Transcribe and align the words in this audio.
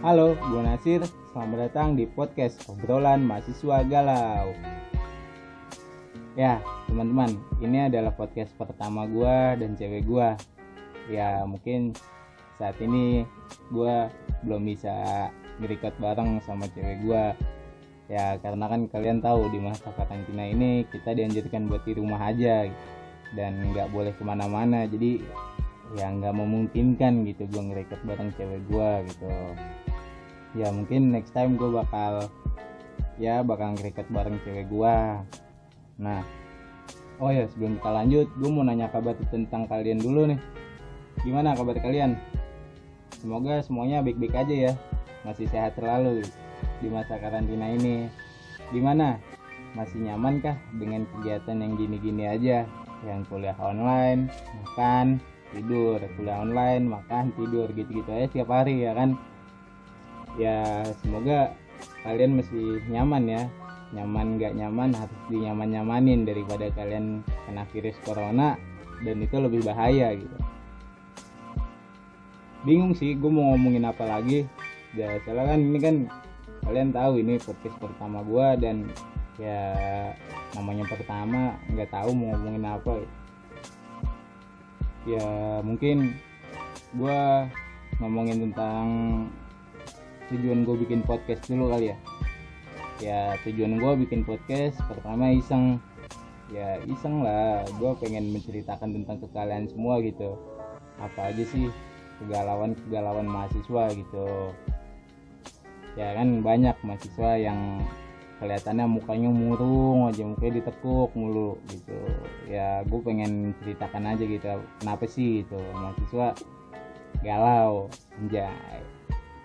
Halo, 0.00 0.32
gue 0.32 0.64
Nasir. 0.64 1.04
Selamat 1.28 1.68
datang 1.68 1.92
di 1.92 2.08
podcast 2.08 2.56
obrolan 2.72 3.20
mahasiswa 3.20 3.84
galau. 3.84 4.56
Ya, 6.32 6.64
teman-teman, 6.88 7.36
ini 7.60 7.84
adalah 7.84 8.08
podcast 8.16 8.48
pertama 8.56 9.04
gue 9.04 9.60
dan 9.60 9.76
cewek 9.76 10.08
gue. 10.08 10.28
Ya, 11.12 11.44
mungkin 11.44 11.92
saat 12.56 12.80
ini 12.80 13.28
gue 13.68 14.08
belum 14.48 14.72
bisa 14.72 15.28
ngerecord 15.60 15.92
bareng 16.00 16.40
sama 16.48 16.64
cewek 16.72 17.04
gue. 17.04 17.24
Ya, 18.08 18.40
karena 18.40 18.72
kan 18.72 18.88
kalian 18.88 19.20
tahu 19.20 19.52
di 19.52 19.60
masa 19.60 19.92
karantina 20.00 20.48
ini 20.48 20.88
kita 20.88 21.12
dianjurkan 21.12 21.68
buat 21.68 21.84
di 21.84 22.00
rumah 22.00 22.24
aja 22.24 22.72
dan 23.36 23.52
nggak 23.76 23.92
boleh 23.92 24.16
ke 24.16 24.24
mana-mana. 24.24 24.88
Jadi 24.88 25.20
ya 25.92 26.08
nggak 26.08 26.32
memungkinkan 26.32 27.28
gitu 27.28 27.44
gue 27.52 27.62
ngerecord 27.68 28.00
bareng 28.08 28.30
cewek 28.38 28.62
gue 28.70 28.90
gitu 29.12 29.28
ya 30.58 30.68
mungkin 30.74 31.14
next 31.14 31.30
time 31.34 31.54
gue 31.54 31.70
bakal 31.70 32.26
ya 33.20 33.44
bakal 33.46 33.76
ngerecord 33.76 34.08
bareng 34.10 34.38
cewek 34.42 34.66
gue 34.66 34.96
nah 36.00 36.24
oh 37.20 37.28
ya 37.28 37.44
sebelum 37.52 37.76
kita 37.78 37.90
lanjut 37.92 38.26
gue 38.40 38.50
mau 38.50 38.64
nanya 38.64 38.88
kabar 38.88 39.14
tentang 39.28 39.68
kalian 39.68 40.00
dulu 40.00 40.32
nih. 40.32 40.40
Gimana 41.20 41.52
kabar 41.52 41.76
kalian? 41.76 42.16
Semoga 43.20 43.60
semuanya 43.60 44.00
baik-baik 44.00 44.32
aja 44.32 44.72
ya. 44.72 44.72
Masih 45.28 45.44
sehat 45.52 45.76
selalu 45.76 46.24
di 46.80 46.88
masa 46.88 47.20
karantina 47.20 47.68
ini. 47.76 48.08
Gimana? 48.72 49.20
Masih 49.76 50.00
nyaman 50.00 50.40
kah 50.40 50.56
dengan 50.80 51.04
kegiatan 51.12 51.60
yang 51.60 51.76
gini-gini 51.76 52.24
aja? 52.24 52.64
Yang 53.04 53.28
kuliah 53.28 53.56
online 53.60 54.32
makan 54.64 55.20
tidur. 55.52 56.00
Kuliah 56.16 56.40
online 56.40 56.88
makan 56.88 57.36
tidur 57.36 57.68
gitu-gitu 57.76 58.08
aja 58.08 58.32
setiap 58.32 58.48
hari 58.48 58.88
ya 58.88 58.96
kan 58.96 59.20
ya 60.38 60.86
semoga 61.02 61.56
kalian 62.04 62.38
masih 62.38 62.84
nyaman 62.90 63.24
ya. 63.26 63.42
Nyaman 63.90 64.38
nggak 64.38 64.54
nyaman 64.54 64.94
harus 64.94 65.18
dinyaman 65.26 65.74
nyamanin 65.74 66.22
daripada 66.22 66.70
kalian 66.78 67.26
kena 67.26 67.66
virus 67.74 67.98
corona 68.06 68.54
dan 69.02 69.18
itu 69.18 69.34
lebih 69.34 69.66
bahaya 69.66 70.14
gitu. 70.14 70.36
Bingung 72.62 72.94
sih 72.94 73.18
gue 73.18 73.26
mau 73.26 73.50
ngomongin 73.50 73.90
apa 73.90 74.06
lagi. 74.06 74.46
Ya 74.94 75.18
soalnya 75.26 75.58
kan 75.58 75.60
ini 75.60 75.78
kan 75.82 75.96
kalian 76.62 76.94
tahu 76.94 77.18
ini 77.18 77.34
podcast 77.42 77.76
pertama 77.82 78.22
gue 78.22 78.46
dan 78.62 78.76
ya 79.42 79.58
namanya 80.54 80.86
pertama 80.86 81.58
nggak 81.74 81.90
tahu 81.90 82.14
mau 82.14 82.30
ngomongin 82.36 82.64
apa. 82.70 82.94
Ya 85.02 85.26
mungkin 85.66 86.14
gue 86.94 87.20
ngomongin 87.98 88.38
tentang 88.50 88.86
tujuan 90.30 90.62
gue 90.62 90.76
bikin 90.86 91.02
podcast 91.02 91.42
dulu 91.50 91.74
kali 91.74 91.90
ya. 91.90 91.96
Ya 93.02 93.20
tujuan 93.42 93.82
gue 93.82 93.92
bikin 94.06 94.22
podcast 94.22 94.78
pertama 94.86 95.34
iseng. 95.34 95.82
Ya 96.54 96.78
iseng 96.86 97.26
lah. 97.26 97.66
Gue 97.82 97.92
pengen 97.98 98.30
menceritakan 98.30 98.94
tentang 99.02 99.18
ke 99.18 99.28
kalian 99.34 99.66
semua 99.66 99.98
gitu. 100.00 100.38
Apa 101.02 101.34
aja 101.34 101.42
sih 101.42 101.66
kegalauan 102.22 102.78
kegalauan 102.86 103.26
mahasiswa 103.26 103.90
gitu. 103.90 104.26
Ya 105.98 106.14
kan 106.14 106.46
banyak 106.46 106.78
mahasiswa 106.86 107.30
yang 107.34 107.82
kelihatannya 108.38 108.88
mukanya 108.88 109.28
murung 109.28 110.08
aja 110.08 110.22
mukanya 110.22 110.62
ditekuk 110.62 111.10
mulu 111.18 111.58
gitu. 111.74 111.98
Ya 112.46 112.86
gue 112.86 113.00
pengen 113.02 113.58
ceritakan 113.66 114.14
aja 114.14 114.22
gitu 114.22 114.46
kenapa 114.78 115.04
sih 115.10 115.42
itu 115.42 115.58
mahasiswa 115.74 116.38
galau 117.20 117.90
anjay 118.16 118.80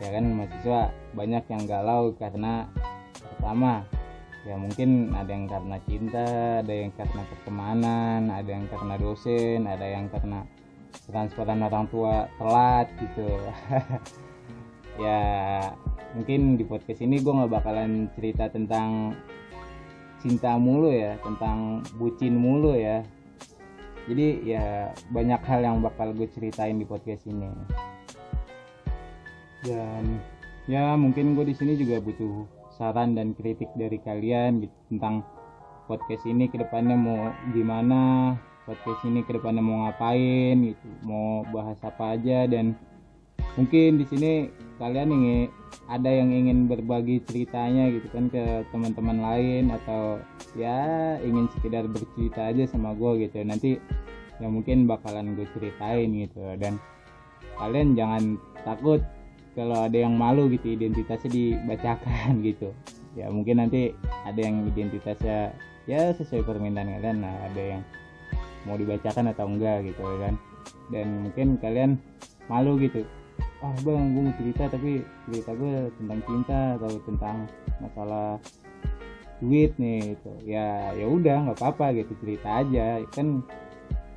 ya 0.04 0.10
kan 0.12 0.26
mahasiswa 0.36 0.82
banyak 1.16 1.44
yang 1.48 1.64
galau 1.64 2.12
karena 2.20 2.68
pertama 3.16 3.88
ya 4.46 4.56
mungkin 4.60 5.16
ada 5.16 5.32
yang 5.32 5.48
karena 5.48 5.78
cinta 5.88 6.28
ada 6.62 6.74
yang 6.74 6.92
karena 6.94 7.22
pertemanan 7.32 8.22
ada 8.30 8.50
yang 8.50 8.66
karena 8.70 8.96
dosen 9.00 9.66
ada 9.66 9.86
yang 9.88 10.06
karena 10.12 10.46
transferan 11.10 11.62
orang 11.66 11.86
tua 11.92 12.28
telat 12.40 12.88
gitu. 13.00 13.28
Ya 14.96 15.20
mungkin 16.16 16.56
di 16.56 16.64
podcast 16.64 17.04
ini 17.04 17.20
gue 17.20 17.28
nggak 17.28 17.52
bakalan 17.52 18.08
cerita 18.16 18.48
tentang 18.48 19.12
cinta 20.24 20.56
mulu 20.56 20.88
ya 20.88 21.20
tentang 21.20 21.84
bucin 22.00 22.40
mulu 22.40 22.72
ya. 22.80 23.04
Jadi 24.08 24.56
ya 24.56 24.96
banyak 25.12 25.42
hal 25.44 25.68
yang 25.68 25.84
bakal 25.84 26.16
gue 26.16 26.32
ceritain 26.32 26.80
di 26.80 26.88
podcast 26.88 27.28
ini 27.28 27.52
dan 29.66 30.22
ya 30.70 30.94
mungkin 30.98 31.34
gue 31.34 31.50
di 31.50 31.56
sini 31.58 31.78
juga 31.78 32.02
butuh 32.02 32.46
saran 32.78 33.18
dan 33.18 33.34
kritik 33.34 33.70
dari 33.78 33.98
kalian 34.02 34.66
tentang 34.90 35.26
podcast 35.86 36.26
ini 36.26 36.50
ke 36.50 36.58
depannya 36.58 36.98
mau 36.98 37.30
gimana 37.54 38.34
podcast 38.66 39.06
ini 39.06 39.22
ke 39.22 39.38
depannya 39.38 39.62
mau 39.62 39.86
ngapain 39.86 40.74
gitu 40.74 40.88
mau 41.06 41.46
bahas 41.54 41.78
apa 41.86 42.18
aja. 42.18 42.50
Dan 42.50 42.74
mungkin 43.56 44.02
di 44.02 44.06
sini 44.10 44.32
kalian 44.82 45.10
ingin 45.14 45.48
ada 45.88 46.10
yang 46.10 46.34
ingin 46.34 46.66
berbagi 46.66 47.22
ceritanya 47.30 47.94
gitu 47.94 48.10
kan 48.10 48.28
ke 48.28 48.66
teman-teman 48.74 49.22
lain 49.22 49.70
atau 49.72 50.20
ya 50.58 51.16
ingin 51.22 51.46
sekedar 51.54 51.86
bercerita 51.86 52.50
aja 52.50 52.66
sama 52.66 52.98
gue 52.98 53.30
gitu. 53.30 53.46
Nanti 53.46 53.78
ya 54.42 54.50
mungkin 54.50 54.90
bakalan 54.90 55.38
gue 55.38 55.46
ceritain 55.54 56.10
gitu. 56.12 56.42
Dan 56.58 56.82
kalian 57.62 57.94
jangan 57.96 58.24
takut 58.66 59.00
kalau 59.56 59.88
ada 59.88 59.96
yang 59.96 60.14
malu 60.20 60.52
gitu 60.52 60.76
identitasnya 60.76 61.32
dibacakan 61.32 62.40
gitu. 62.48 62.76
Ya 63.16 63.32
mungkin 63.32 63.64
nanti 63.64 63.96
ada 64.28 64.38
yang 64.38 64.68
identitasnya 64.68 65.56
ya 65.88 66.12
sesuai 66.12 66.44
permintaan 66.44 67.00
kalian 67.00 67.24
nah 67.24 67.36
ada 67.48 67.80
yang 67.80 67.82
mau 68.68 68.76
dibacakan 68.76 69.32
atau 69.32 69.48
enggak 69.48 69.88
gitu 69.88 70.04
kan? 70.20 70.36
Dan 70.92 71.26
mungkin 71.26 71.56
kalian 71.64 71.96
malu 72.52 72.76
gitu. 72.78 73.08
Ah 73.64 73.74
bang 73.82 74.14
gue 74.14 74.22
mau 74.28 74.36
cerita 74.36 74.68
tapi 74.68 75.02
cerita 75.32 75.52
gue 75.56 75.90
tentang 75.98 76.20
cinta 76.28 76.60
atau 76.78 76.92
tentang 77.08 77.38
masalah 77.80 78.38
duit 79.44 79.76
nih 79.76 80.16
itu 80.16 80.32
ya 80.48 80.96
ya 80.96 81.06
udah 81.12 81.50
nggak 81.50 81.58
apa-apa 81.64 81.96
gitu 82.04 82.12
cerita 82.20 82.62
aja. 82.62 83.00
Kan 83.16 83.48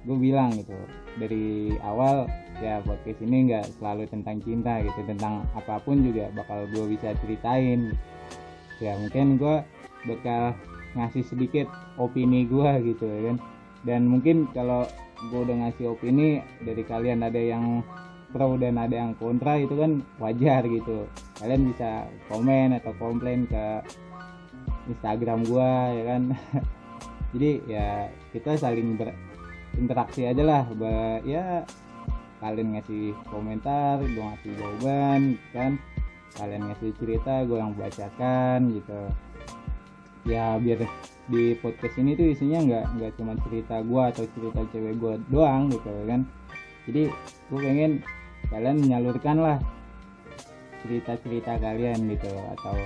gue 0.09 0.17
bilang 0.17 0.49
gitu 0.57 0.73
dari 1.21 1.77
awal 1.85 2.25
ya 2.65 2.81
podcast 2.81 3.21
ini 3.21 3.53
nggak 3.53 3.69
selalu 3.77 4.09
tentang 4.09 4.41
cinta 4.41 4.81
gitu 4.81 5.01
tentang 5.05 5.45
apa 5.53 5.77
pun 5.85 6.01
juga 6.01 6.33
bakal 6.33 6.65
gue 6.73 6.97
bisa 6.97 7.13
ceritain. 7.21 7.93
Ya 8.81 8.97
mungkin 8.97 9.37
gue 9.37 9.61
bakal 10.09 10.57
ngasih 10.97 11.29
sedikit 11.29 11.69
opini 12.01 12.49
gue 12.49 12.71
gitu 12.89 13.05
ya 13.05 13.21
kan. 13.31 13.37
Dan 13.85 14.09
mungkin 14.09 14.49
kalau 14.57 14.89
gue 15.29 15.41
udah 15.45 15.69
ngasih 15.69 15.93
opini 15.93 16.41
dari 16.65 16.83
kalian 16.83 17.21
ada 17.21 17.39
yang 17.39 17.85
pro 18.33 18.61
dan 18.61 18.77
ada 18.77 18.93
yang 18.93 19.13
kontra 19.17 19.61
itu 19.61 19.75
kan 19.77 20.01
wajar 20.21 20.65
gitu. 20.65 21.05
Kalian 21.41 21.73
bisa 21.73 22.09
komen 22.29 22.77
atau 22.77 22.93
komplain 22.97 23.49
ke 23.49 23.85
Instagram 24.89 25.45
gua 25.49 25.93
ya 25.93 26.05
kan. 26.17 26.23
Jadi 27.37 27.51
ya 27.69 28.09
kita 28.33 28.57
saling 28.57 28.97
berinteraksi 29.79 30.27
aja 30.27 30.43
lah. 30.43 30.67
Ya 31.23 31.63
kalian 32.43 32.75
ngasih 32.75 33.15
komentar 33.31 34.03
gue 34.03 34.19
ngasih 34.19 34.51
jawaban 34.59 35.39
kan. 35.55 35.79
Kalian 36.35 36.67
ngasih 36.67 36.91
cerita 36.99 37.47
gue 37.47 37.59
yang 37.63 37.79
bacakan 37.79 38.75
gitu. 38.75 39.01
Ya 40.27 40.59
biar 40.59 40.83
di 41.31 41.55
podcast 41.63 41.95
ini 41.95 42.19
tuh 42.19 42.35
isinya 42.35 42.59
nggak 42.59 42.85
nggak 42.99 43.13
cuma 43.15 43.39
cerita 43.47 43.79
gue 43.87 44.03
atau 44.03 44.25
cerita 44.35 44.61
cewek 44.75 44.99
gue 44.99 45.15
doang 45.31 45.71
gitu 45.71 45.95
kan. 46.11 46.27
Jadi 46.91 47.03
gue 47.47 47.59
pengen 47.63 48.03
kalian 48.51 48.83
menyalurkan 48.83 49.39
lah 49.39 49.59
cerita-cerita 50.83 51.63
kalian 51.63 52.03
gitu. 52.19 52.35
Atau 52.59 52.77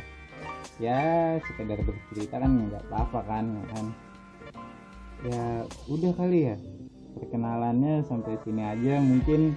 ya 0.77 1.37
sekedar 1.41 1.81
bercerita 1.81 2.37
kan 2.37 2.53
nggak 2.69 2.85
apa-apa 2.93 3.21
kan 3.25 3.45
kan. 3.73 3.87
Ya 5.23 5.63
udah 5.87 6.13
kali 6.19 6.51
ya 6.51 6.57
perkenalannya 7.19 8.05
sampai 8.07 8.39
sini 8.45 8.63
aja 8.65 9.01
mungkin 9.01 9.57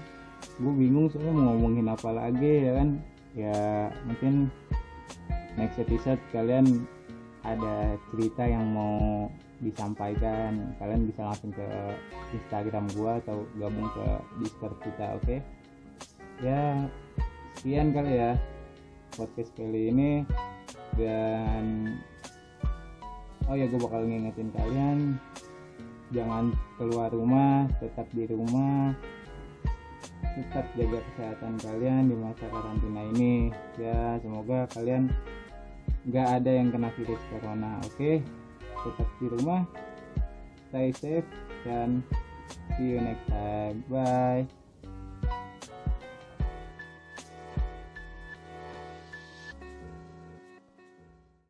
gue 0.60 0.74
bingung 0.76 1.08
soalnya 1.10 1.34
mau 1.34 1.56
ngomongin 1.56 1.88
apa 1.90 2.10
lagi 2.12 2.54
ya 2.68 2.72
kan 2.80 2.90
ya 3.36 3.60
mungkin 4.08 4.34
next 5.60 5.80
episode 5.80 6.20
kalian 6.32 6.88
ada 7.46 7.96
cerita 8.12 8.44
yang 8.48 8.66
mau 8.74 9.30
disampaikan 9.64 10.76
kalian 10.82 11.08
bisa 11.08 11.24
langsung 11.24 11.54
ke 11.56 11.68
Instagram 12.36 12.92
gua 12.92 13.24
atau 13.24 13.48
gabung 13.56 13.88
ke 13.96 14.08
Discord 14.44 14.76
kita 14.84 15.06
oke 15.16 15.24
okay? 15.24 15.40
ya 16.44 16.84
sekian 17.56 17.96
kali 17.96 18.20
ya 18.20 18.36
podcast 19.16 19.56
kali 19.56 19.96
ini 19.96 20.12
dan 21.00 21.96
oh 23.48 23.56
ya 23.56 23.68
gue 23.68 23.80
bakal 23.80 24.04
ngingetin 24.04 24.52
kalian 24.52 25.16
jangan 26.14 26.54
keluar 26.78 27.10
rumah 27.10 27.70
tetap 27.82 28.06
di 28.14 28.26
rumah. 28.30 28.94
Tetap 30.36 30.68
jaga 30.76 31.00
kesehatan 31.00 31.56
kalian 31.64 32.12
di 32.12 32.16
masa 32.20 32.46
karantina 32.52 33.02
ini. 33.16 33.50
Ya 33.80 34.20
semoga 34.20 34.68
kalian 34.76 35.08
nggak 36.06 36.28
ada 36.42 36.52
yang 36.52 36.70
kena 36.70 36.92
virus 37.00 37.22
corona 37.32 37.80
oke? 37.88 38.22
Tetap 38.86 39.10
di 39.18 39.28
rumah 39.32 39.64
stay 40.70 40.92
safe 40.92 41.30
dan 41.64 42.04
see 42.76 42.94
you 42.94 43.00
next 43.00 43.26
time. 43.32 43.80
Bye 43.88 44.65